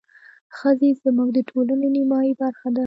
ښځې 0.57 0.89
زموږ 1.03 1.29
د 1.33 1.39
ټولنې 1.49 1.87
نيمايي 1.95 2.33
برخه 2.41 2.67
ده. 2.75 2.79